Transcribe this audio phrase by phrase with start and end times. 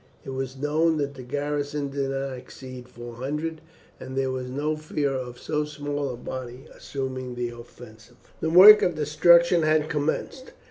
[0.25, 3.61] It was known that the garrison did not exceed four hundred men,
[4.09, 8.17] and there was no fear of so small a body assuming the offensive.
[8.39, 10.53] The work of destruction had commenced.